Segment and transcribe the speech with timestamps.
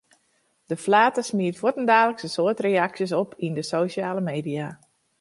[0.71, 4.67] De flater smiet fuortendaliks in soad reaksjes op yn de sosjale media.